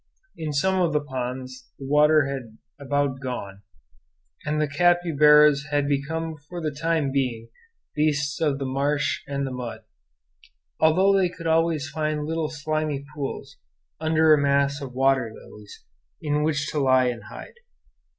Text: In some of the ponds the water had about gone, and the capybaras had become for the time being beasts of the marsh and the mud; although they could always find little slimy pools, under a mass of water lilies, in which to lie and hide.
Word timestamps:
In 0.35 0.51
some 0.51 0.81
of 0.81 0.93
the 0.93 0.99
ponds 0.99 1.69
the 1.77 1.85
water 1.85 2.25
had 2.25 2.57
about 2.79 3.19
gone, 3.19 3.61
and 4.43 4.59
the 4.59 4.67
capybaras 4.67 5.67
had 5.69 5.87
become 5.87 6.37
for 6.49 6.59
the 6.59 6.71
time 6.71 7.11
being 7.11 7.49
beasts 7.95 8.41
of 8.41 8.57
the 8.57 8.65
marsh 8.65 9.21
and 9.27 9.45
the 9.45 9.51
mud; 9.51 9.81
although 10.79 11.15
they 11.15 11.29
could 11.29 11.45
always 11.45 11.87
find 11.87 12.25
little 12.25 12.49
slimy 12.49 13.05
pools, 13.13 13.57
under 13.99 14.33
a 14.33 14.39
mass 14.41 14.81
of 14.81 14.93
water 14.95 15.31
lilies, 15.35 15.83
in 16.19 16.41
which 16.41 16.67
to 16.71 16.79
lie 16.79 17.05
and 17.05 17.25
hide. 17.25 17.59